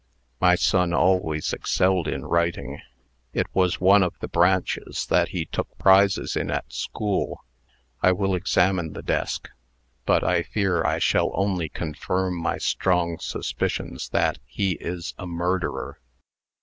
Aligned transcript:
"My 0.39 0.55
son 0.55 0.93
always 0.95 1.53
excelled 1.53 2.07
in 2.07 2.25
writing. 2.25 2.81
It 3.33 3.45
was 3.53 3.79
one 3.79 4.01
of 4.01 4.17
the 4.19 4.27
branches 4.27 5.05
that 5.11 5.27
he 5.27 5.45
took 5.45 5.77
prizes 5.77 6.35
in 6.35 6.49
at 6.49 6.73
school. 6.73 7.45
I 8.01 8.11
will 8.11 8.33
examine 8.33 8.93
the 8.93 9.03
desk; 9.03 9.49
but 10.07 10.23
I 10.23 10.41
fear 10.41 10.83
I 10.83 10.97
shall 10.97 11.29
only 11.35 11.69
confirm 11.69 12.35
my 12.35 12.57
strong 12.57 13.19
suspicions 13.19 14.09
that 14.09 14.39
he 14.47 14.71
is 14.81 15.13
a 15.19 15.27
murderer. 15.27 15.99